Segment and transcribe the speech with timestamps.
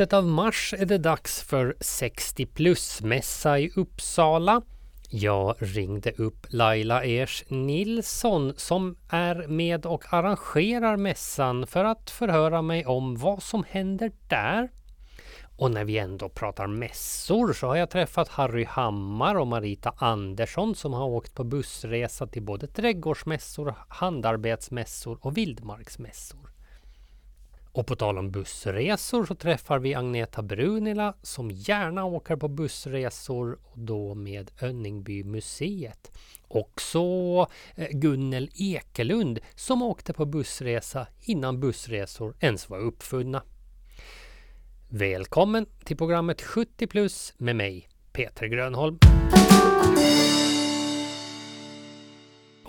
[0.00, 4.62] I slutet av mars är det dags för 60 plus-mässa i Uppsala.
[5.10, 12.62] Jag ringde upp Laila Ers Nilsson som är med och arrangerar mässan för att förhöra
[12.62, 14.70] mig om vad som händer där.
[15.58, 20.74] Och när vi ändå pratar mässor så har jag träffat Harry Hammar och Marita Andersson
[20.74, 26.49] som har åkt på bussresa till både trädgårdsmässor, handarbetsmässor och vildmarksmässor.
[27.72, 33.58] Och på tal om bussresor så träffar vi Agneta Brunila som gärna åker på bussresor
[33.62, 36.12] och då med Önningby museet.
[36.48, 37.00] Också
[37.74, 43.42] eh, Gunnel Ekelund som åkte på bussresa innan bussresor ens var uppfunna.
[44.88, 48.98] Välkommen till programmet 70 plus med mig, Peter Grönholm.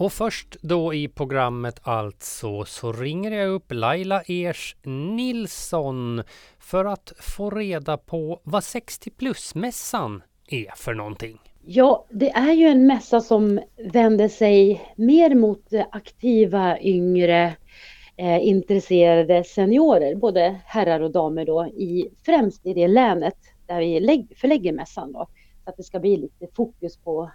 [0.02, 6.24] Och först då i programmet alltså så ringer jag upp Laila Ers Nilsson
[6.60, 11.38] för att få reda på vad 60 plus-mässan är för någonting.
[11.66, 13.60] Ja, det är ju en mässa som
[13.94, 17.56] vänder sig mer mot aktiva, yngre,
[18.18, 24.28] eh, intresserade seniorer, både herrar och damer då, i, främst i det länet där vi
[24.36, 25.28] förlägger mässan då.
[25.64, 27.32] Så att det ska bli lite fokus på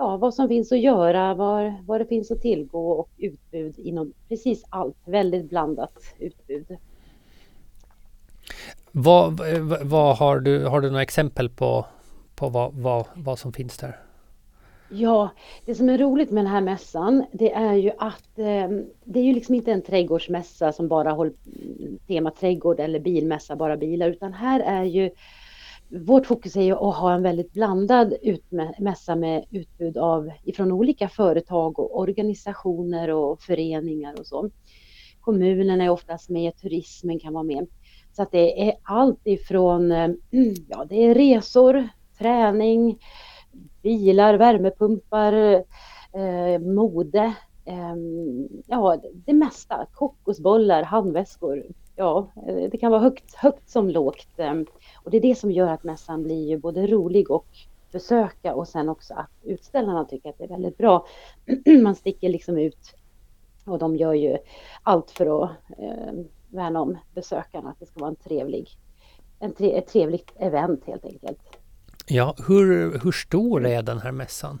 [0.00, 4.12] ja, vad som finns att göra, var, vad det finns att tillgå och utbud inom
[4.28, 4.96] precis allt.
[5.04, 6.66] Väldigt blandat utbud.
[8.92, 9.40] Vad,
[9.82, 11.86] vad har, du, har du några exempel på,
[12.34, 14.00] på vad, vad, vad som finns där?
[14.88, 15.28] Ja,
[15.64, 18.68] det som är roligt med den här mässan det är ju att eh,
[19.04, 21.32] det är ju liksom inte en trädgårdsmässa som bara håller
[22.06, 25.10] tema trädgård eller bilmässa, bara bilar, utan här är ju
[25.90, 28.14] vårt fokus är ju att ha en väldigt blandad
[28.78, 34.50] mässa med utbud av ifrån olika företag och organisationer och föreningar och så.
[35.20, 37.66] Kommunerna är oftast med, turismen kan vara med.
[38.12, 40.10] Så att det är allt ifrån, eh,
[40.68, 42.98] ja det är resor, träning,
[43.82, 45.32] bilar, värmepumpar,
[46.12, 47.34] eh, mode,
[47.64, 47.96] eh,
[48.66, 51.64] ja det mesta, kokosbollar, handväskor.
[52.00, 54.28] Ja, eh, det kan vara högt, högt som lågt.
[54.36, 54.54] Eh,
[55.04, 57.46] och det är det som gör att mässan blir ju både rolig och
[57.92, 61.06] besöka och sen också att utställarna tycker att det är väldigt bra.
[61.82, 62.94] Man sticker liksom ut
[63.64, 64.36] och de gör ju
[64.82, 66.12] allt för att eh,
[66.48, 68.68] värna om besökarna, att det ska vara en trevlig,
[69.38, 71.40] en tre, ett trevligt event helt enkelt.
[72.06, 74.58] Ja, hur, hur stor är den här mässan?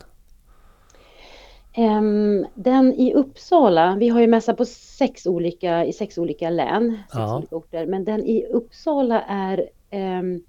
[1.76, 6.90] Um, den i Uppsala, vi har ju mässa på sex olika, i sex olika län,
[6.90, 7.36] sex ja.
[7.36, 10.42] olika orter, men den i Uppsala är Ehm,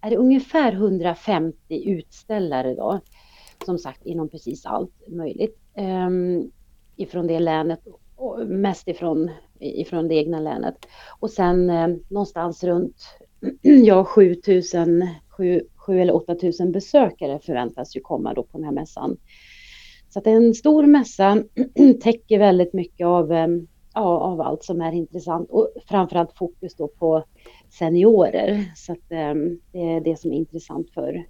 [0.00, 3.00] är det ungefär 150 utställare då.
[3.64, 5.58] Som sagt inom precis allt möjligt.
[5.74, 6.50] Ehm,
[6.96, 7.80] ifrån det länet,
[8.46, 9.30] mest ifrån,
[9.60, 10.86] ifrån det egna länet.
[11.20, 11.66] Och sen
[12.08, 12.96] någonstans runt
[13.62, 19.16] ja, 7000, 7, 7 eller 8000 besökare förväntas ju komma då på den här mässan.
[20.18, 21.44] Så att det är en stor mässa,
[22.02, 23.48] täcker väldigt mycket av, eh,
[23.94, 27.24] ja, av allt som är intressant och framförallt fokus då på
[27.68, 28.72] seniorer.
[28.76, 31.26] Så att, um, det är det som är intressant för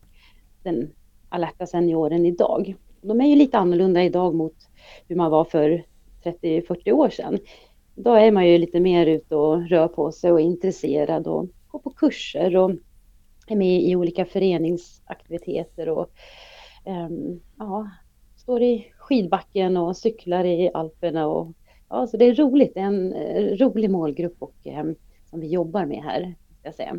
[0.62, 0.90] den
[1.28, 2.74] alerta senioren idag.
[3.00, 4.56] De är ju lite annorlunda idag mot
[5.08, 5.84] hur man var för
[6.24, 7.38] 30-40 år sedan.
[7.96, 11.48] Idag är man ju lite mer ute och rör på sig och är intresserad och
[11.68, 12.70] går på kurser och
[13.48, 16.10] är med i olika föreningsaktiviteter och
[16.86, 17.88] um, ja,
[18.48, 21.52] står i skidbacken och cyklar i Alperna och
[21.88, 22.74] ja, så det är roligt.
[22.74, 24.94] Det är en uh, rolig målgrupp och um,
[25.30, 26.34] som vi jobbar med här.
[26.62, 26.96] Jag säga.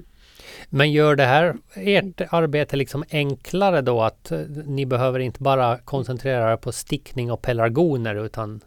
[0.69, 5.77] Men gör det här ert arbete liksom enklare då att eh, ni behöver inte bara
[5.77, 8.61] koncentrera er på stickning och pelargoner utan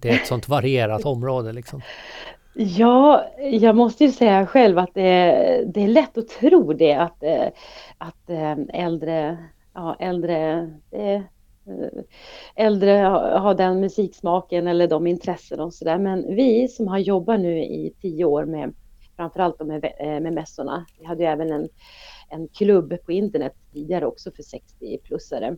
[0.00, 1.80] det är ett sånt varierat område liksom?
[2.54, 7.22] Ja, jag måste ju säga själv att det, det är lätt att tro det att,
[7.22, 7.48] eh,
[7.98, 9.38] att eh, äldre,
[9.74, 10.70] ja, äldre,
[12.54, 12.90] äldre
[13.38, 15.98] har den musiksmaken eller de intressen och sådär.
[15.98, 18.74] Men vi som har jobbat nu i tio år med
[19.16, 20.86] framförallt med, eh, med mässorna.
[20.98, 21.68] Vi hade ju även en,
[22.30, 25.56] en klubb på internet tidigare också för 60-plussare.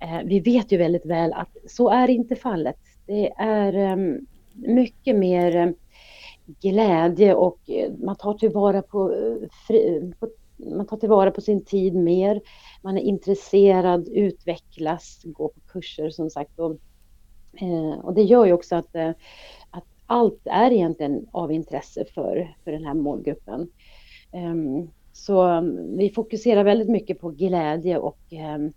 [0.00, 2.76] Eh, vi vet ju väldigt väl att så är inte fallet.
[3.06, 5.74] Det är ehm, mycket mer ehm,
[6.60, 9.14] glädje och eh, man tar tillvara på,
[10.20, 10.28] på
[10.58, 12.40] man tar tillvara på sin tid mer.
[12.82, 16.58] Man är intresserad, utvecklas, går på kurser som sagt.
[16.58, 16.76] Och,
[17.60, 19.10] eh, och det gör ju också eh,
[19.70, 23.70] att allt är egentligen av intresse för, för den här målgruppen.
[24.32, 28.72] Um, så um, vi fokuserar väldigt mycket på glädje och um,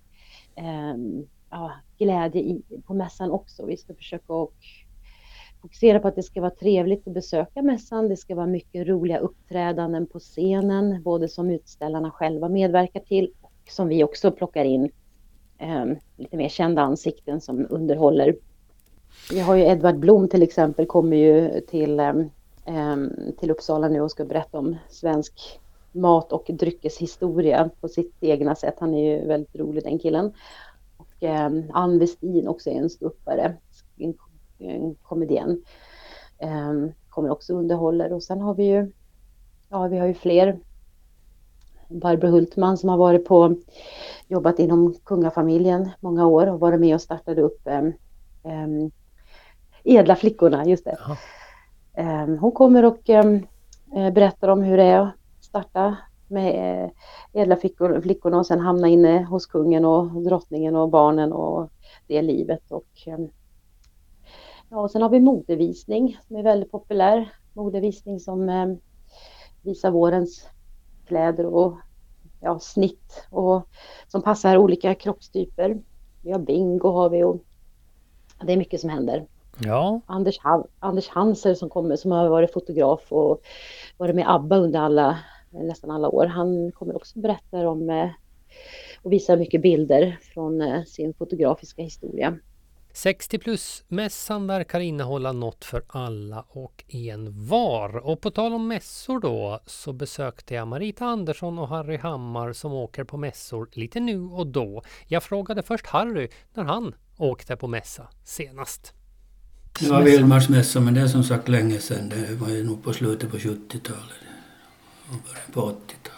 [0.66, 3.66] um, ja, glädje i, på mässan också.
[3.66, 4.54] Vi ska försöka och
[5.62, 8.08] Fokusera på att det ska vara trevligt att besöka mässan.
[8.08, 13.54] Det ska vara mycket roliga uppträdanden på scenen, både som utställarna själva medverkar till och
[13.69, 14.92] som vi också plockar in
[15.58, 15.86] eh,
[16.18, 18.36] lite mer kända ansikten som underhåller.
[19.31, 22.16] Vi har ju Edvard Blom till exempel kommer ju till, eh,
[23.40, 25.60] till Uppsala nu och ska berätta om svensk
[25.92, 28.75] mat och dryckeshistoria på sitt egna sätt.
[28.80, 30.34] Han är ju väldigt rolig den killen.
[30.98, 33.58] Och eh, Ann Westin också är en ståuppare,
[34.62, 35.63] en, en komedian.
[36.38, 36.74] Eh,
[37.10, 38.92] kommer också underhåller och sen har vi ju,
[39.69, 40.60] ja vi har ju fler.
[41.88, 43.56] Barbro Hultman som har varit på,
[44.28, 47.86] jobbat inom kungafamiljen många år och varit med och startade upp eh,
[48.44, 48.88] eh,
[49.84, 50.98] Edla flickorna, just det.
[51.94, 53.40] Eh, hon kommer och eh,
[54.13, 55.12] berättar om hur det är
[55.42, 55.98] starta
[56.28, 56.90] med eh,
[57.42, 57.58] ädla
[58.02, 61.69] flickorna och sen hamna inne hos kungen och drottningen och barnen och
[62.08, 62.72] det livet.
[62.72, 63.30] Och, ehm,
[64.72, 67.34] ja, och sen har vi modevisning som är väldigt populär.
[67.54, 68.66] Modevisning som eh,
[69.62, 70.48] visar vårens
[71.08, 71.78] kläder och
[72.40, 73.68] ja, snitt och
[74.08, 75.82] som passar olika kroppstyper.
[76.24, 77.38] Vi har bingo har vi och
[78.44, 79.26] det är mycket som händer.
[79.58, 80.02] Ja.
[80.06, 80.40] Anders,
[80.80, 83.42] Anders Hanser som, kommer, som har varit fotograf och
[83.98, 85.20] varit med ABBA under alla
[85.50, 86.26] nästan alla år.
[86.26, 88.10] Han kommer också berätta om eh,
[89.04, 92.38] och visar mycket bilder från eh, sin fotografiska historia.
[92.94, 97.98] 60 plus-mässan verkar innehålla något för alla och en var.
[97.98, 102.74] Och på tal om mässor då så besökte jag Marita Andersson och Harry Hammar som
[102.74, 104.84] åker på mässor lite nu och då.
[105.08, 108.94] Jag frågade först Harry när han åkte på mässa senast.
[109.80, 112.10] Det var Vildmarsmässa men det är som sagt länge sedan.
[112.10, 114.22] Det var ju nog på slutet på 70-talet
[115.10, 116.12] och början på 80-talet.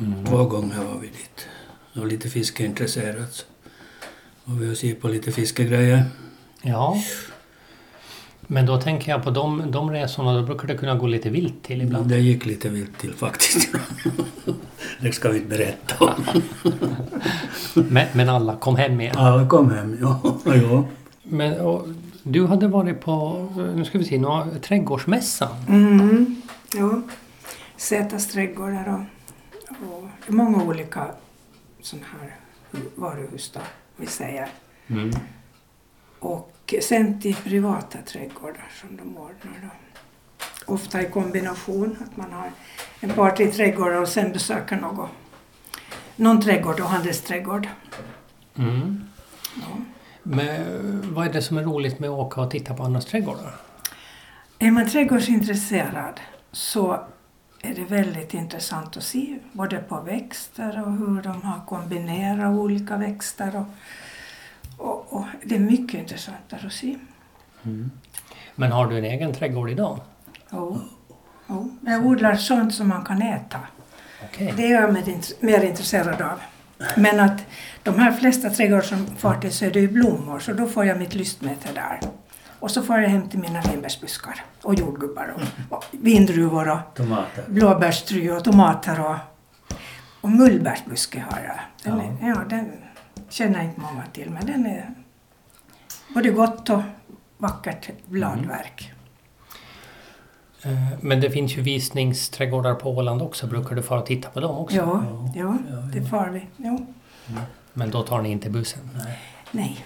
[0.00, 0.26] Mm.
[0.26, 1.48] Två gånger var vi dit.
[1.94, 3.26] Och lite fiskeintresserade.
[4.44, 6.04] Och vi ser på lite fiskegrejer.
[6.62, 6.96] Ja.
[8.52, 11.62] Men då tänker jag på de, de resorna, då brukar det kunna gå lite vilt
[11.62, 12.08] till ibland?
[12.08, 13.68] Det gick lite vilt till faktiskt.
[15.00, 16.42] det ska vi inte berätta om.
[17.88, 19.16] men, men, alla kom hem igen?
[19.18, 20.20] Alla kom hem, ja.
[20.44, 20.84] ja.
[21.22, 21.86] Men och,
[22.22, 23.46] du hade varit på,
[23.76, 25.56] nu ska vi se, några, trädgårdsmässan?
[25.68, 26.42] Mm,
[26.74, 27.02] jo.
[27.76, 29.06] Sätas trädgårdar
[29.68, 31.06] och, och många olika
[31.82, 32.36] sådana här
[32.94, 33.60] varuhus då,
[34.00, 34.48] vi säger.
[34.86, 35.10] Mm.
[36.18, 39.68] Och sen till privata trädgårdar som de ordnar då.
[40.72, 42.50] Ofta i kombination, att man har
[43.00, 45.10] en par till trädgårdar och sen besöker något,
[46.16, 47.68] någon trädgård och handelsträdgård.
[48.54, 49.04] Mm.
[49.54, 49.84] Ja.
[50.22, 53.54] Men vad är det som är roligt med att åka och titta på andras trädgårdar?
[54.58, 56.20] Är man trädgårdsintresserad
[56.52, 57.06] så
[57.62, 62.96] är det väldigt intressant att se både på växter och hur de har kombinerat olika
[62.96, 63.56] växter.
[63.56, 63.66] Och,
[64.86, 66.98] och, och det är mycket intressantare att se.
[67.62, 67.90] Mm.
[68.54, 70.00] Men har du en egen trädgård idag?
[70.50, 70.80] Jo.
[71.46, 71.76] jo.
[71.86, 73.58] Jag odlar sånt som man kan äta.
[74.24, 74.52] Okay.
[74.56, 74.92] Det är jag
[75.40, 76.40] mer intresserad av.
[76.96, 77.40] Men att
[77.82, 80.84] de här flesta trädgårdar som far till så är det ju blommor så då får
[80.84, 82.00] jag mitt lystmäte där.
[82.60, 87.44] Och så får jag hem till mina vinbärsbuskar och jordgubbar och, och vindruvor och tomater.
[87.48, 89.16] blåbärstry och tomater och,
[90.20, 91.58] och mullbärsbuske har jag.
[91.82, 92.26] Den, ja.
[92.26, 92.72] Är, ja, den
[93.28, 94.94] känner inte många till men den är
[96.14, 96.82] både gott och
[97.38, 98.92] vackert bladverk.
[100.62, 100.76] Mm.
[101.00, 103.46] Men det finns ju visningsträdgårdar på Åland också.
[103.46, 104.76] Brukar du fara och titta på dem också?
[104.76, 106.46] Ja, ja, ja det far vi.
[106.56, 106.78] Ja.
[107.72, 108.90] Men då tar ni inte bussen?
[108.94, 109.18] Nej.
[109.50, 109.84] Nej.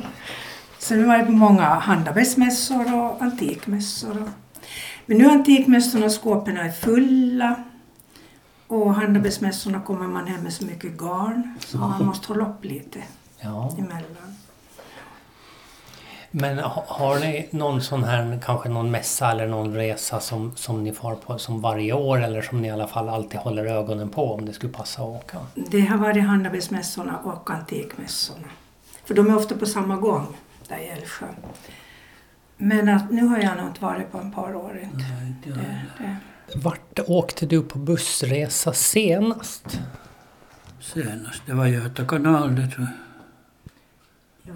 [0.83, 4.31] Så vi har varit på många handarbetsmässor och antikmässor.
[5.07, 7.65] Men nu är antikmässorna och skåpen är fulla.
[8.67, 12.99] Och handarbetsmässorna kommer man hem med så mycket garn så man måste hålla upp lite
[13.41, 13.75] ja.
[13.79, 14.37] emellan.
[16.31, 20.93] Men har ni någon sån här, kanske någon mässa eller någon resa som, som ni
[20.93, 24.35] far på som varje år eller som ni i alla fall alltid håller ögonen på
[24.35, 25.39] om det skulle passa att åka?
[25.55, 28.49] Det har varit handarbetsmässorna och antikmässorna.
[29.05, 30.27] För de är ofta på samma gång
[30.69, 31.27] där i Älvsjö.
[32.57, 34.81] Men att nu har jag nog inte varit på en par år.
[34.83, 34.97] Inte.
[34.97, 36.17] Nej, inte det, det.
[36.59, 39.81] Vart åkte du på bussresa senast?
[40.81, 41.43] Senast?
[41.47, 42.95] Det var Göta kanal det tror jag.
[44.43, 44.55] Jo,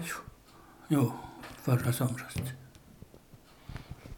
[0.87, 1.11] jo
[1.61, 2.33] förra somras.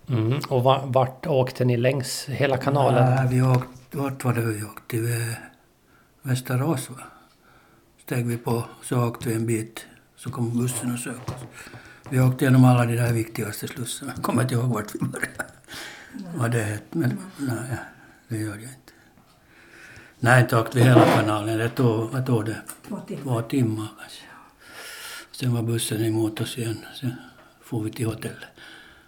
[0.10, 3.12] Mm, och vart åkte ni längs hela kanalen?
[3.12, 4.81] Ja, vi åkte, vart var det vi åkte?
[4.88, 5.36] Till
[6.22, 7.03] Västerås va?
[8.01, 9.86] Steg vi på, så åkte vi en bit,
[10.20, 11.42] så kom bussen och sökte oss.
[12.10, 14.12] Vi åkte genom alla de där viktigaste slussarna.
[14.16, 15.46] Jag kommer inte ihåg vart vi började.
[16.36, 16.98] Vad det hette.
[16.98, 17.78] Men nej,
[18.28, 18.94] det gör jag inte.
[20.20, 21.58] Nej, inte åkte vi hela kanalen.
[21.58, 22.62] Det tog, vad tog det?
[22.88, 23.24] Två timmar.
[23.24, 24.24] Två timmar kanske.
[25.32, 26.86] Sen var bussen emot oss igen.
[27.00, 27.14] Sen
[27.62, 28.50] for vi till hotellet.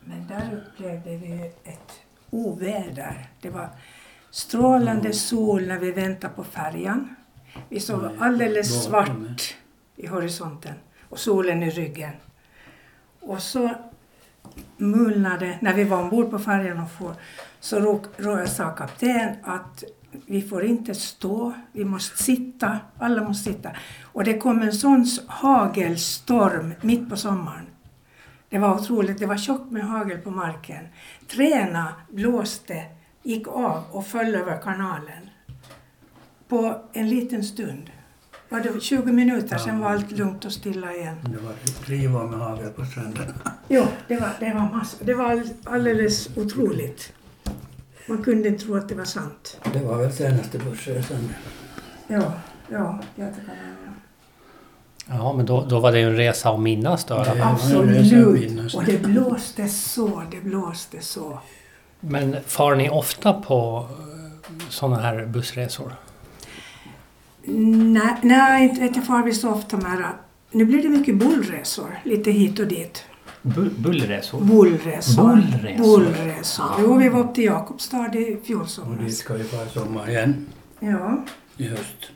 [0.06, 1.92] Men där upplevde vi ett
[2.30, 3.30] oväder.
[3.42, 3.70] Det var
[4.30, 7.16] strålande sol när vi väntade på färjan.
[7.70, 9.56] Vi såg alldeles svart
[9.96, 10.74] i horisonten
[11.12, 12.14] och solen i ryggen.
[13.20, 13.72] Och så
[14.78, 17.14] mulnade, när vi var ombord på färjan och for,
[17.60, 18.00] så
[18.48, 19.84] sa kapten att
[20.26, 23.70] vi får inte stå, vi måste sitta, alla måste sitta.
[24.04, 27.66] Och det kom en sån hagelstorm mitt på sommaren.
[28.50, 30.88] Det var otroligt, det var tjockt med hagel på marken.
[31.28, 32.86] Träna blåste,
[33.24, 35.30] gick av och föll över kanalen.
[36.48, 37.92] På en liten stund.
[38.52, 41.16] Var det 20 minuter, sen var allt lugnt och stilla igen.
[41.24, 41.54] Det var
[41.86, 43.34] driva med hagel på stranden.
[43.68, 45.06] Jo, det var, det var massor.
[45.06, 47.14] Det var all- alldeles otroligt.
[48.08, 49.58] Man kunde inte tro att det var sant.
[49.74, 51.30] Det var väl senaste bussresan.
[52.08, 52.34] Ja,
[52.72, 53.92] ja, jag tycker det.
[55.08, 57.24] Ja, men då, då var det ju en resa att minnas då.
[57.24, 58.76] det Absolut.
[58.76, 61.40] Och det blåste så, det blåste så.
[62.00, 63.88] Men far ni ofta på
[64.70, 65.94] sådana här bussresor?
[67.44, 70.10] Nej, nej inte vet jag far vi så ofta mera.
[70.52, 73.04] Nu blir det mycket bullresor, lite hit och dit.
[73.42, 74.42] Bu- bullresor?
[74.42, 75.24] Bullresor.
[75.26, 75.84] Bullresor.
[75.84, 76.66] Bullresor.
[76.66, 76.76] Ja.
[76.82, 79.18] Jo, vi var upp till Jakobstad i fjol Och dit somras.
[79.18, 80.48] ska vi fara i sommar igen
[80.80, 81.24] Ja,
[81.58, 82.12] i höst.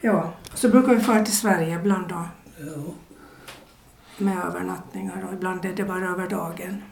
[0.00, 0.32] ja.
[0.54, 2.24] Så brukar vi fara till Sverige ibland då
[2.58, 2.82] Ja.
[4.18, 6.82] med övernattningar och ibland är det bara över dagen.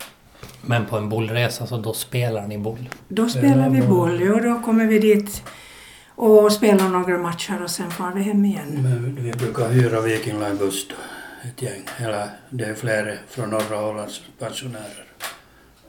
[0.62, 2.88] Men på en bullresa så då spelar ni boll?
[3.08, 3.87] Då spelar vi Ja.
[3.87, 5.42] boll och då kommer vi dit
[6.18, 8.82] och spelar några matcher och sen far vi hem igen.
[8.82, 10.94] Men vi brukar hyra Viking Line buss då,
[11.48, 11.82] ett gäng.
[11.98, 15.04] Eller det är flera från norra Ålands pensionärer.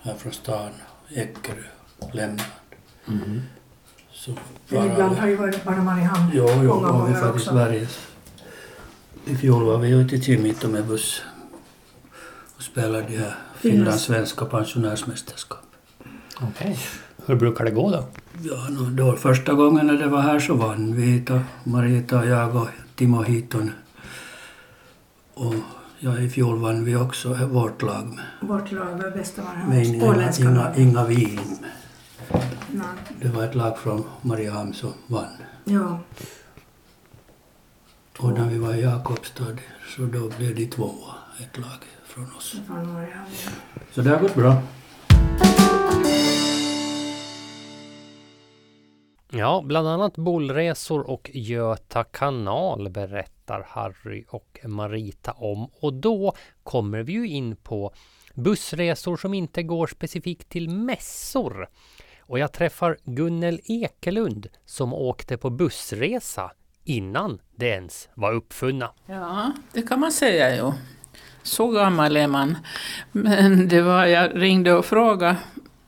[0.02, 0.70] Här från stan,
[1.10, 1.64] Eckerö,
[2.12, 2.46] Lemnad.
[4.12, 4.32] Så
[4.68, 6.32] Men ibland har ju varit bara Mariehamn.
[6.34, 7.50] Jo, jo, många var vi gånger faktiskt också.
[7.50, 8.08] Sveriges.
[9.26, 11.22] I fjol var vi ute i Kimito med buss
[12.58, 15.66] och spelade de här finlandssvenska pensionärsmästerskap.
[16.42, 16.80] Okej.
[17.26, 18.06] Hur brukar det gå då?
[18.42, 21.20] Ja, då, första gången när det var här så vann vi.
[21.20, 23.72] Då, Marita och jag och Timo Hiton.
[25.34, 25.56] Och
[26.00, 30.22] ja, i fjol vann vi också vårt lag med, Vårt lag var bästa med Mariehamn.
[30.40, 30.76] Inga, Inga.
[30.76, 31.40] Inga Wien.
[32.72, 32.86] Nej.
[33.22, 35.26] Det var ett lag från Mariehamn som vann.
[35.64, 36.00] Ja.
[38.18, 39.58] Och när vi var i Jakobstad
[39.96, 42.56] så då blev det tvåa, ett lag från oss.
[42.68, 43.28] Från Mariehamn.
[43.46, 43.52] ja.
[43.92, 44.62] Så det har gått bra.
[49.32, 55.70] Ja, bland annat bollresor och Göta kanal berättar Harry och Marita om.
[55.82, 56.34] Och då
[56.64, 57.94] kommer vi ju in på
[58.34, 61.70] bussresor som inte går specifikt till mässor.
[62.20, 66.52] Och jag träffar Gunnel Ekelund som åkte på bussresa
[66.84, 68.92] innan det ens var uppfunna.
[69.06, 70.72] Ja, det kan man säga ju.
[71.44, 72.58] Så gammal är man.
[73.12, 75.38] Men det var, jag ringde och frågade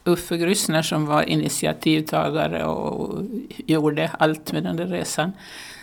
[0.06, 3.24] Uffe Grüssner som var initiativtagare och
[3.68, 5.32] gjorde allt med den där resan.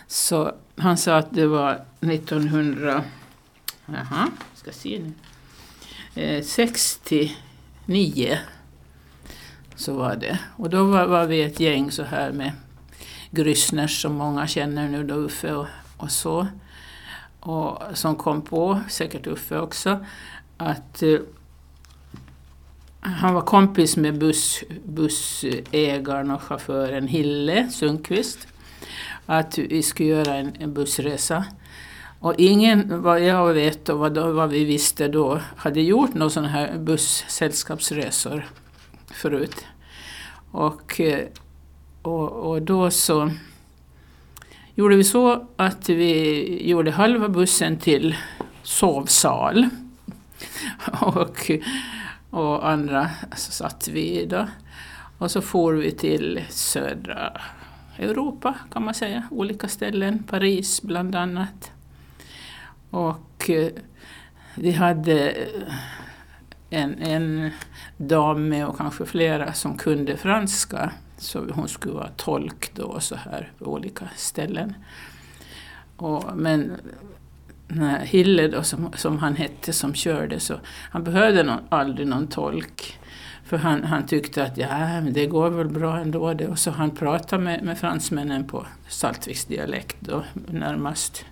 [0.07, 3.05] Så han sa att det var 1900...
[3.87, 5.13] Jaha, ska se nu.
[6.23, 8.39] Eh, 69
[9.77, 10.39] så var det.
[10.57, 12.53] Och då var, var vi ett gäng så här med
[13.31, 16.47] Grüssners, som många känner nu då, Uffe och, och så.
[17.41, 20.05] Och som kom på, säkert Uffe också,
[20.57, 21.19] att eh,
[23.01, 28.49] han var kompis med buss, bussägaren och chauffören Hille Sundqvist.
[29.27, 31.45] Att vi skulle göra en, en bussresa.
[32.21, 36.31] Och ingen, vad jag vet och vad, då, vad vi visste då, hade gjort några
[36.31, 38.47] sådana här bussällskapsresor
[39.07, 39.67] förut.
[40.51, 41.27] Och, eh,
[42.03, 43.31] och, och då så
[44.75, 48.17] gjorde vi så att vi gjorde halva bussen till
[48.63, 49.69] sovsal.
[51.01, 51.51] Och,
[52.31, 54.47] och andra så satt vi då.
[55.19, 57.33] Och så for vi till södra
[57.99, 61.73] Europa kan man säga, olika ställen, Paris bland annat.
[62.91, 63.73] Och eh,
[64.55, 65.75] vi hade eh,
[66.71, 67.51] en, en
[67.97, 70.93] dam med och kanske flera som kunde franska.
[71.17, 74.75] Så hon skulle vara tolk då och så här på olika ställen.
[75.97, 76.73] Och, men
[78.03, 80.55] Hille då, som, som han hette som körde, så
[80.91, 82.99] han behövde någon, aldrig någon tolk.
[83.45, 86.49] För han, han tyckte att ja, men det går väl bra ändå det.
[86.49, 91.25] Och så han pratade med, med fransmännen på Saltviks dialekt då närmast.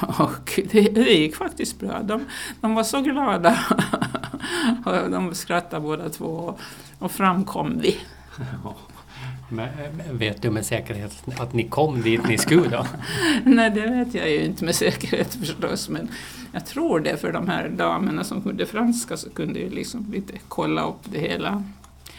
[0.18, 2.02] Och det, det gick faktiskt bra.
[2.02, 2.24] De,
[2.60, 3.58] de var så glada.
[4.84, 6.60] och de skrattade båda två och,
[6.98, 7.96] och fram kom vi.
[9.50, 9.68] Men,
[10.10, 12.86] vet du med säkerhet att ni kom dit ni skulle då?
[13.44, 16.08] Nej, det vet jag ju inte med säkerhet förstås, men
[16.52, 20.32] jag tror det för de här damerna som kunde franska så kunde ju liksom lite
[20.48, 21.64] kolla upp det hela.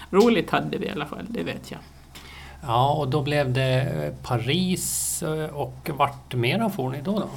[0.10, 1.80] Roligt hade vi i alla fall, det vet jag.
[2.62, 7.20] Ja, och då blev det Paris och vart mera får ni då?
[7.20, 7.30] då?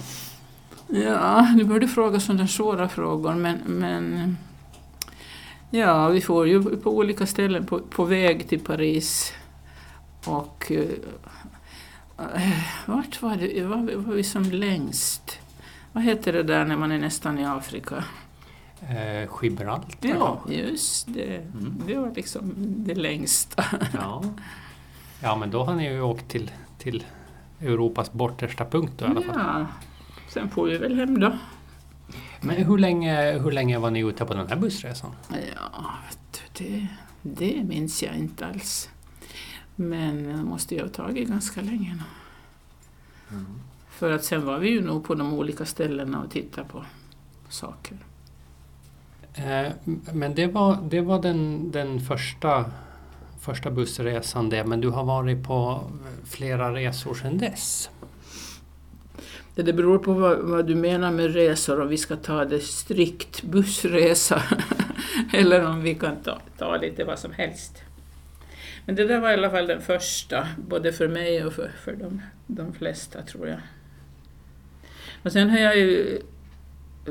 [0.89, 4.37] Ja, du borde fråga sådana svåra frågor, men, men
[5.71, 9.33] ja, vi får ju på olika ställen på, på väg till Paris.
[10.27, 10.89] Och äh,
[12.87, 15.39] vart var, det, var, var vi som längst?
[15.93, 18.05] Vad heter det där när man är nästan i Afrika?
[18.81, 20.09] Eh, Gibraltar?
[20.09, 21.37] Ja, just det.
[21.37, 21.83] Mm.
[21.87, 23.65] Det var liksom det längsta.
[23.93, 24.25] Ja,
[25.21, 27.05] ja men då har ni ju åkt till, till
[27.61, 29.39] Europas bortersta punkt då, i alla fall.
[29.39, 29.67] Ja,
[30.29, 31.39] sen får vi väl hem då.
[32.41, 35.11] Men hur länge, hur länge var ni ute på den här bussresan?
[35.29, 35.95] Ja,
[36.59, 36.87] det,
[37.23, 38.89] det minns jag inte alls.
[39.77, 41.99] Men det måste ju ha tagit ganska länge.
[43.31, 43.47] Mm.
[43.91, 46.85] För att sen var vi ju nog på de olika ställena och tittade på
[47.49, 47.97] saker.
[49.35, 49.73] Eh,
[50.13, 52.65] men det var, det var den, den första,
[53.41, 55.81] första bussresan det, men du har varit på
[56.25, 57.91] flera resor sedan dess?
[59.55, 62.61] Det, det beror på vad, vad, du menar med resor, om vi ska ta det
[62.61, 64.43] strikt bussresa
[65.33, 67.84] eller om vi kan ta, ta lite vad som helst.
[68.87, 71.93] Men det där var i alla fall den första, både för mig och för, för
[71.93, 73.61] de, de flesta tror jag.
[75.23, 76.21] Och sen har jag ju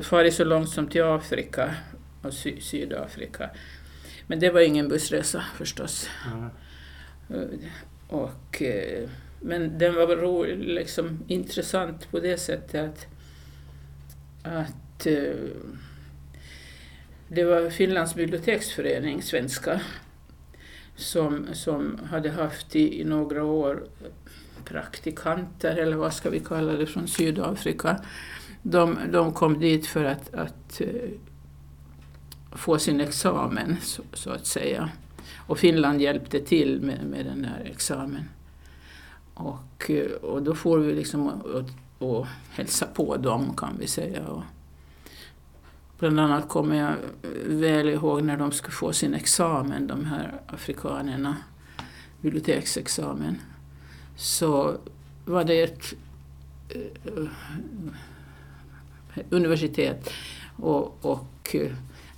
[0.02, 1.76] farit så långt som till Afrika
[2.22, 3.50] och Sy Sydafrika.
[4.28, 6.10] Men det var ingen bussresa förstås.
[6.34, 6.50] Mm.
[8.08, 9.10] Och, eh,
[9.42, 13.08] men den var ro, liksom, intressant på det sättet att,
[14.44, 15.34] att eh,
[17.28, 19.82] det var Finlands biblioteksförening, svenska,
[20.96, 23.84] som, som hade haft i, i några år
[24.66, 28.00] praktikanter, eller vad ska vi kalla det, från Sydafrika.
[28.62, 31.10] De, de kom dit för att, att eh,
[32.52, 34.90] få sin examen, så, så, att säga.
[35.38, 38.24] Och Finland hjälpte till med, med den här examen.
[39.34, 41.64] Och, eh, och då får vi liksom och,
[42.08, 44.28] och hälsa på dem, kan vi säga.
[44.28, 44.44] Och
[46.00, 46.96] bland annat kommer jag
[47.46, 51.38] väl ihåg när de skulle få sin examen, de här afrikanerna,
[52.22, 53.38] biblioteksexamen
[54.16, 54.78] så
[55.26, 55.94] var det ett
[56.70, 57.28] eh,
[59.30, 60.10] universitet
[60.56, 61.72] och, och eh,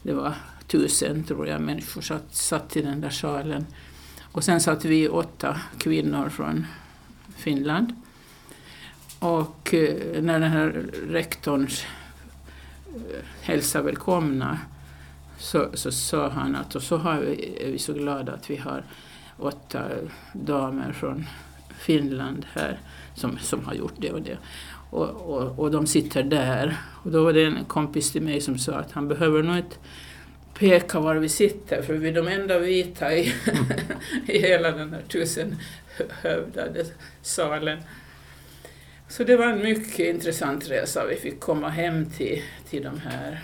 [0.04, 0.34] det var
[0.68, 3.66] tusen, tror jag, människor satt, satt i den där salen.
[4.22, 6.66] Och sen satt vi åtta kvinnor från
[7.36, 7.94] Finland.
[9.20, 11.86] Och eh, när den här rektorns
[13.42, 14.60] hälsa välkomna
[15.38, 18.56] så, så sa han att och så har vi, är vi så glada att vi
[18.56, 18.84] har
[19.38, 19.84] åtta
[20.34, 21.26] damer från
[21.80, 22.80] Finland här
[23.16, 24.38] som, som har gjort det och det.
[24.90, 26.78] Och, och, och de sitter där.
[27.04, 29.76] Och då var det en kompis till mig som sa att han behöver nog inte
[30.54, 33.34] peka var vi sitter för vi är de enda vita i,
[34.28, 36.86] i hela den här tusenhövdade
[37.22, 37.80] salen.
[39.08, 41.06] Så det var en mycket intressant resa.
[41.06, 43.44] Vi fick komma hem till, till de här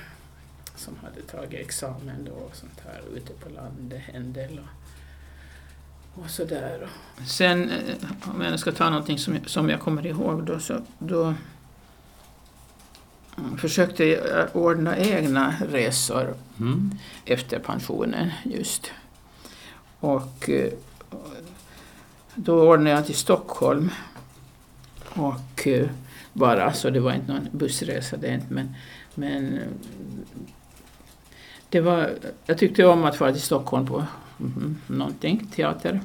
[0.75, 4.59] som hade tagit examen då och sånt här ute på landet en del.
[4.59, 6.87] Och, och sådär.
[7.27, 7.95] Sen eh,
[8.35, 11.33] om jag ska ta någonting som, som jag kommer ihåg då så då
[13.57, 16.91] försökte jag ordna egna resor mm.
[17.25, 18.91] efter pensionen just.
[19.99, 20.73] Och eh,
[22.35, 23.91] då ordnade jag till Stockholm.
[25.13, 25.89] Och eh,
[26.33, 28.75] bara, så det var inte någon bussresa det inte, men,
[29.15, 29.59] men
[31.69, 32.13] det var,
[32.45, 34.05] jag tyckte om att fara till Stockholm på
[34.39, 36.01] mm, någonting, teater.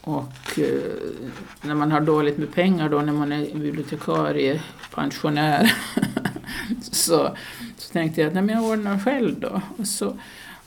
[0.00, 0.92] Och eh,
[1.62, 4.62] när man har dåligt med pengar då när man är bibliotekarie,
[4.94, 5.72] pensionär,
[6.82, 7.36] så,
[7.76, 9.60] så tänkte jag att nej, men jag ordnar själv då.
[9.78, 10.18] Och så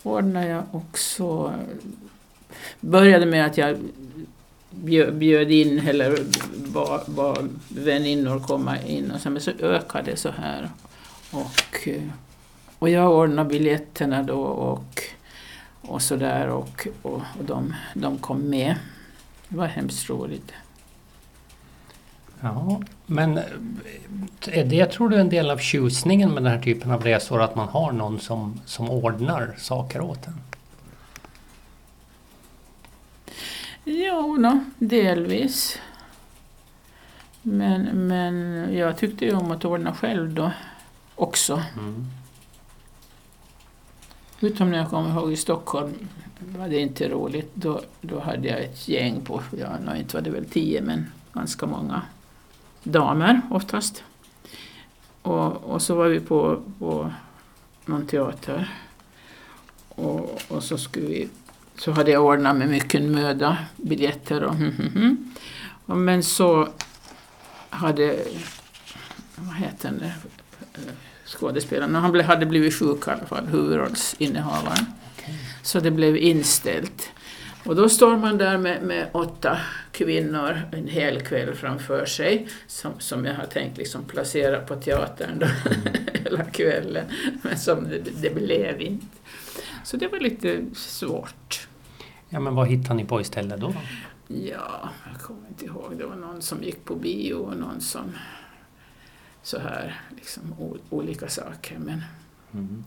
[0.03, 1.53] ordnade jag också,
[2.79, 3.77] började med att jag
[5.11, 6.17] bjöd in eller
[6.73, 10.69] bad, bad väninnor komma in och så, men så ökade det så här.
[11.31, 12.01] Och, eh,
[12.79, 15.01] och jag ordnade biljetterna då och,
[15.81, 18.75] och sådär och, och, och de, de kom med.
[19.49, 20.51] Det var hemskt roligt.
[22.41, 23.43] Ja, men eh,
[24.47, 27.55] är det tror du en del av tjusningen med den här typen av resor att
[27.55, 30.41] man har någon som, som ordnar saker åt en?
[33.87, 35.79] Ja, no, delvis.
[37.41, 40.51] Men, men jag tyckte ju om att ordna själv då
[41.15, 41.63] också.
[41.77, 42.05] Mm.
[44.39, 45.93] Utom när jag kommer ihåg i Stockholm
[46.39, 47.51] var det inte roligt.
[47.53, 51.65] Då, då hade jag ett gäng på, ja, inte var det väl tio, men ganska
[51.65, 52.01] många
[52.83, 54.03] damer oftast.
[55.21, 57.11] Och, och så var vi på, på
[57.85, 58.73] någon teater.
[59.89, 61.29] Och, och så, skulle vi,
[61.77, 65.33] så hade jag ordnat med mycket möda, biljetter och hm, hm, hm.
[65.85, 66.69] Men så
[67.69, 68.19] hade,
[69.35, 70.11] vad heter den
[71.25, 74.85] skådespelaren, han hade blivit sjuk i alla fall, huvudrollsinnehavaren.
[75.61, 77.09] Så det blev inställt.
[77.65, 79.57] Och då står man där med, med åtta
[79.91, 85.39] kvinnor en hel kväll framför sig som, som jag har tänkt liksom placera på teatern
[85.39, 85.47] då,
[86.13, 87.05] hela kvällen.
[87.41, 89.05] Men som det, det blev inte.
[89.83, 91.64] Så det var lite svårt.
[92.35, 93.73] Ja, men vad hittade ni på istället då?
[94.27, 95.93] Ja, jag kommer inte ihåg.
[95.97, 98.11] Det var någon som gick på bio och någon som
[99.41, 100.41] så här, liksom
[100.89, 101.77] olika saker.
[101.77, 102.03] Men,
[102.53, 102.83] mm.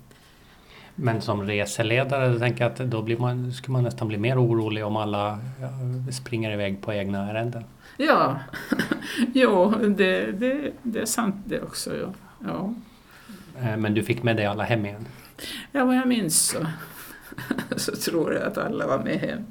[0.94, 4.84] Men som reseledare tänker jag att då blir man, skulle man nästan bli mer orolig
[4.84, 5.38] om alla
[6.12, 7.64] springer iväg på egna ärenden.
[7.96, 8.38] Ja,
[9.34, 11.96] jo, det, det, det är sant det också.
[11.96, 12.12] Ja.
[12.44, 12.74] ja.
[13.61, 15.06] Eh, men du fick med dig alla hem igen?
[15.72, 16.66] Ja, vad jag minns så,
[17.76, 19.44] så tror jag att alla var med hem.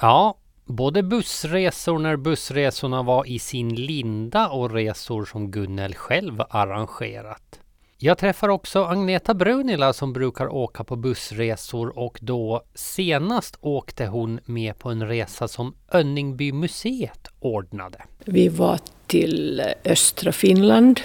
[0.00, 7.60] Ja, både bussresor när bussresorna var i sin linda och resor som Gunnel själv arrangerat.
[8.02, 14.40] Jag träffar också Agneta Brunila som brukar åka på bussresor och då senast åkte hon
[14.44, 18.02] med på en resa som Önningby museet ordnade.
[18.24, 21.00] Vi var till östra Finland,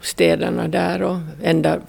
[0.00, 1.80] städerna där och ända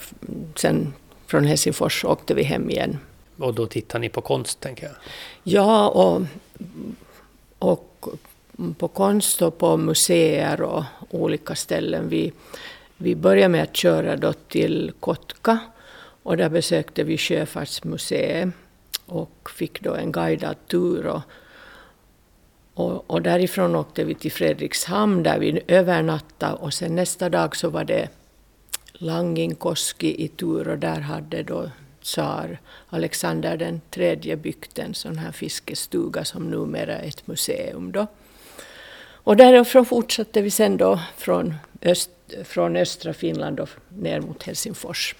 [0.55, 0.93] sen
[1.27, 2.97] från Helsingfors åkte vi hem igen.
[3.37, 4.95] Och då tittar ni på konst tänker jag?
[5.43, 6.21] Ja, och
[7.59, 8.07] och
[8.77, 12.09] på konst och på museer och olika ställen.
[12.09, 12.33] Vi,
[12.97, 15.59] vi började med att köra då till Kotka
[16.23, 18.49] och där besökte vi Sjöfartsmuseet
[19.05, 21.07] och fick då en guidad tur.
[21.07, 21.21] Och,
[22.73, 27.69] och, och, därifrån åkte vi till Fredrikshamn där vi övernattade och sen nästa dag så
[27.69, 28.09] var det
[28.93, 31.69] Langinkoski i tur och där hade då
[32.01, 37.91] tsar Alexander den tredje byggt en sån här fiskestuga som numera är ett museum.
[37.91, 38.07] Då.
[39.23, 42.09] Och därifrån fortsatte vi sen då från, öst,
[42.43, 45.15] från östra Finland och ner mot Helsingfors.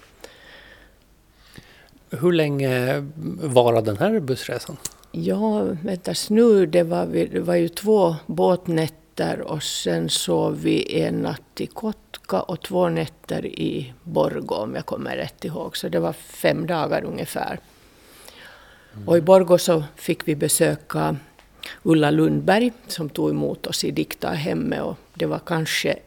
[2.09, 3.03] Hur länge
[3.43, 4.77] varade den här bussresan?
[5.11, 11.15] Ja, väntas nu, det var, det var ju två båtnätter och sen sov vi en
[11.15, 15.77] natt i Kotka och två nätter i Borgå om jag kommer rätt ihåg.
[15.77, 17.59] Så det var fem dagar ungefär.
[18.93, 19.07] Mm.
[19.07, 21.15] Och i Borgå så fick vi besöka
[21.83, 25.99] Ulla Lundberg som tog emot oss i Diktarhemmet och det var kanske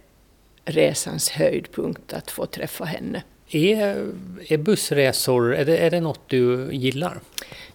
[0.64, 3.23] resans höjdpunkt att få träffa henne.
[3.50, 4.12] Är,
[4.48, 7.20] är bussresor, är det, är det något du gillar?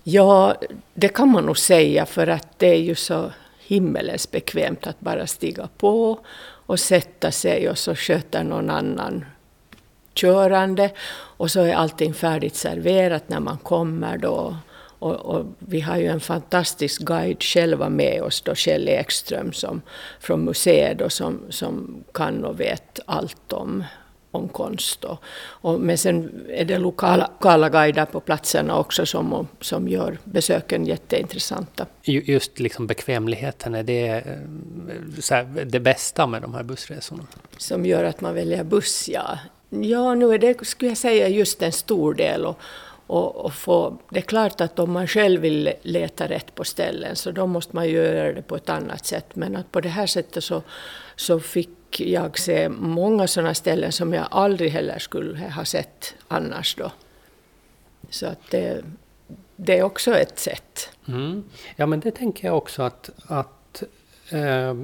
[0.03, 0.55] Ja,
[0.93, 5.27] det kan man nog säga för att det är ju så himmelens bekvämt att bara
[5.27, 6.19] stiga på
[6.65, 9.25] och sätta sig och så sköter någon annan
[10.13, 10.91] körande
[11.37, 14.57] och så är allting färdigt serverat när man kommer då.
[14.99, 19.81] Och, och, vi har ju en fantastisk guide själva med oss då, Kjell Ekström som,
[20.19, 23.83] från museet då, som, som kan och vet allt om
[24.31, 25.03] om konst.
[25.03, 30.17] Och, och, men sen är det lokala, lokala guider på platserna också som, som gör
[30.23, 31.85] besöken jätteintressanta.
[32.03, 34.23] Just liksom bekvämligheten, är det eh,
[35.31, 37.27] här, det bästa med de här bussresorna?
[37.57, 39.39] Som gör att man väljer buss, ja.
[39.69, 42.45] Ja, nu är det, skulle jag säga, just en stor del.
[42.45, 42.59] Och,
[43.07, 47.15] och, och få, det är klart att om man själv vill leta rätt på ställen
[47.15, 49.35] så då måste man göra det på ett annat sätt.
[49.35, 50.61] Men att på det här sättet så,
[51.15, 56.75] så fick jag se många sådana ställen som jag aldrig heller skulle ha sett annars
[56.75, 56.91] då.
[58.09, 58.83] Så att det,
[59.55, 60.89] det är också ett sätt.
[61.07, 61.43] Mm.
[61.75, 63.83] Ja men det tänker jag också att, att
[64.29, 64.75] eh,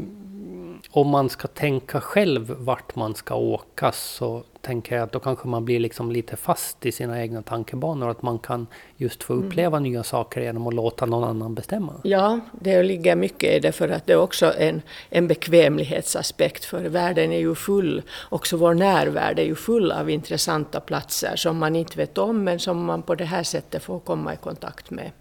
[0.90, 5.48] om man ska tänka själv vart man ska åka så tänker jag att då kanske
[5.48, 8.10] man blir liksom lite fast i sina egna tankebanor.
[8.10, 9.48] Att man kan just få mm.
[9.48, 9.90] uppleva mm.
[9.92, 11.94] nya saker genom att låta någon annan bestämma.
[12.04, 16.66] Ja, det ligger mycket i det för att det är också en, en bekvämlighetsaspekt.
[16.66, 21.58] För världen är ju full, också vår närvärld är ju full av intressanta platser som
[21.58, 24.92] man inte vet om men som man på det här sättet får komma i kontakt
[24.92, 25.12] med.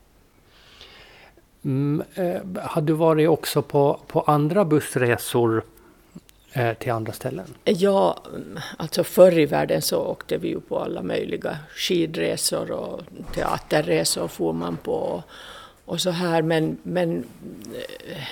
[1.65, 5.65] Mm, eh, har du varit också på, på andra bussresor
[6.57, 7.55] Eh, till andra ställen?
[7.65, 8.23] Ja,
[8.77, 13.01] alltså förr i världen så åkte vi ju på alla möjliga skidresor och
[13.35, 15.23] teaterresor får man på
[15.85, 17.25] och så här men, men
[18.09, 18.23] eh,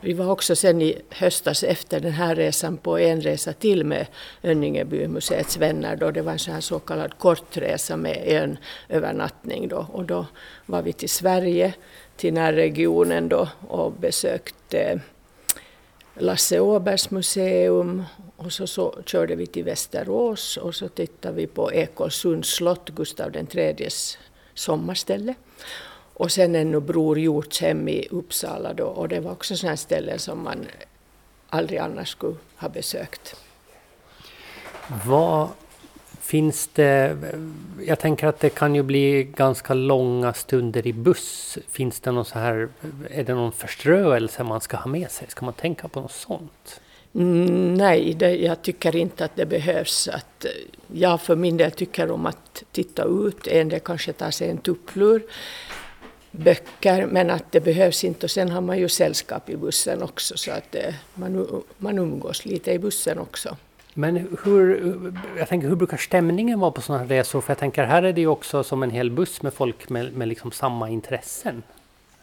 [0.00, 4.06] Vi var också sen i höstas efter den här resan på en resa till med
[4.42, 5.96] Önningebymuseets vänner.
[5.96, 6.10] Då.
[6.10, 9.68] Det var en så, här så kallad kortresa med en övernattning.
[9.68, 9.86] Då.
[9.92, 10.26] Och då
[10.66, 11.74] var vi till Sverige,
[12.16, 15.00] till närregionen då, och besökte
[16.14, 18.02] Lasse Åbergs museum
[18.36, 23.36] och så, så körde vi till Västerås och så tittade vi på Ekolsunds slott, Gustav
[23.36, 24.18] IIIs
[24.54, 25.34] sommarställe.
[26.14, 30.18] Och sen ännu Bror Hjorts hem i Uppsala då och det var också sådana ställen
[30.18, 30.66] som man
[31.48, 33.36] aldrig annars skulle ha besökt.
[35.06, 35.48] Vad
[36.32, 37.16] finns det,
[37.86, 41.58] jag tänker att det kan ju bli ganska långa stunder i buss.
[41.68, 42.68] Finns det någon så här,
[43.10, 45.28] är det någon förströelse man ska ha med sig?
[45.28, 46.80] Ska man tänka på något sånt?
[47.14, 50.08] Mm, nej, det, jag tycker inte att det behövs.
[50.08, 50.46] Att,
[50.92, 54.58] jag för min del tycker om att titta ut, en del kanske tar sig en
[54.58, 55.22] tupplur,
[56.30, 58.26] böcker, men att det behövs inte.
[58.26, 62.44] Och sen har man ju sällskap i bussen också, så att det, man, man umgås
[62.44, 63.56] lite i bussen också.
[63.94, 67.40] Men hur, jag tänker, hur brukar stämningen vara på sådana här resor?
[67.40, 70.12] För jag tänker, här är det ju också som en hel buss med folk med,
[70.12, 71.62] med liksom samma intressen.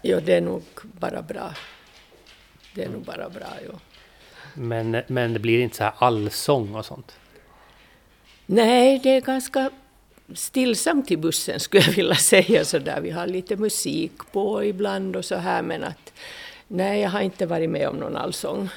[0.02, 1.54] Ja, det är nog bara bra.
[2.76, 3.80] Det är nog bara bra, ja.
[4.54, 7.16] Men, men det blir inte så här allsång och sånt?
[8.46, 9.70] Nej, det är ganska
[10.34, 13.02] stillsamt i bussen skulle jag vilja säga så där.
[13.02, 16.14] Vi har lite musik på ibland och så här men att
[16.68, 18.70] nej, jag har inte varit med om någon allsång.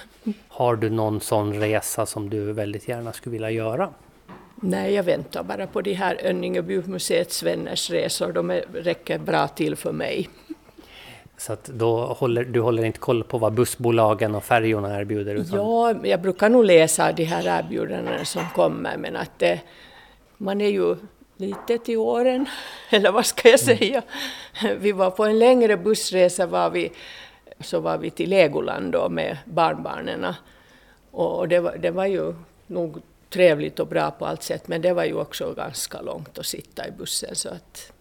[0.48, 3.88] Har du någon sån resa som du väldigt gärna skulle vilja göra?
[4.54, 8.32] Nej, jag väntar bara på de här Önningebymuseets vänners resor.
[8.32, 10.28] De är, räcker bra till för mig.
[11.36, 15.34] Så att då håller, du håller inte koll på vad bussbolagen och färjorna erbjuder?
[15.34, 15.58] Utan...
[15.58, 19.60] Ja, jag brukar nog läsa de här erbjudandena som kommer, men att det,
[20.36, 20.96] man är ju
[21.36, 22.46] lite till åren,
[22.90, 23.78] eller vad ska jag mm.
[23.78, 24.02] säga.
[24.78, 26.92] Vi var på en längre bussresa, var vi,
[27.62, 30.26] så var vi till Legoland då med barnbarnen.
[31.10, 32.34] Och det var, det var ju
[32.66, 36.46] nog trevligt och bra på allt sätt, men det var ju också ganska långt att
[36.46, 37.92] sitta i bussen så att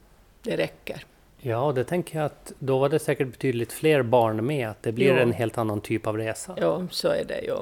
[0.44, 1.06] det räcker.
[1.38, 4.92] Ja, det tänker jag att då var det säkert betydligt fler barn med, att det
[4.92, 5.16] blir jo.
[5.16, 6.56] en helt annan typ av resa.
[6.58, 7.56] Ja, så är det ju.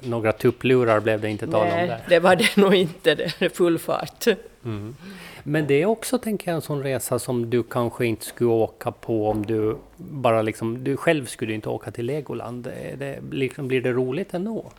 [0.00, 1.86] Några tupplurar blev det inte tal om där.
[1.86, 4.26] Nej, det var det nog inte, det är full fart.
[4.64, 4.96] Mm.
[5.42, 8.90] Men det är också, tänker jag, en sån resa som du kanske inte skulle åka
[8.90, 12.62] på om du bara liksom, du själv skulle inte åka till Legoland.
[12.98, 14.70] Det, liksom, blir det roligt ändå?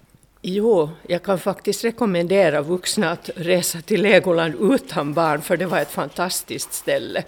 [0.41, 5.79] Jo, jag kan faktiskt rekommendera vuxna att resa till Legoland utan barn, för det var
[5.79, 7.23] ett fantastiskt ställe.